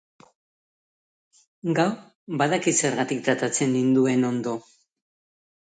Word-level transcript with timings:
Gaur, 1.81 1.93
badakit 2.43 2.81
zergatik 2.87 3.23
tratatzen 3.29 3.73
ninduen 3.79 4.29
ondo. 4.33 4.59